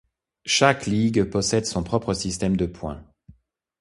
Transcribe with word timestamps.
Chaque 0.47 0.87
ligue 0.87 1.25
possède 1.25 1.67
son 1.67 1.83
propre 1.83 2.15
système 2.15 2.57
de 2.57 2.65
points. 2.65 3.05